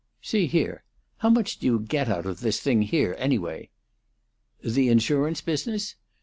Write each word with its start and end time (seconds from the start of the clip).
"See 0.23 0.47
here! 0.47 0.83
How 1.17 1.29
much 1.29 1.59
do 1.59 1.67
you 1.67 1.79
get 1.79 2.09
out 2.09 2.25
of 2.25 2.39
this 2.39 2.59
thing 2.59 2.81
here, 2.81 3.15
anyway?" 3.19 3.69
"The 4.63 4.89
insurance 4.89 5.41
business?" 5.41 5.95